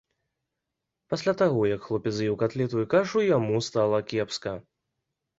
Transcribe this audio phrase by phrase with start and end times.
[1.13, 4.55] Пасля таго як хлопец з'еў катлету і кашу, яму стала кепска.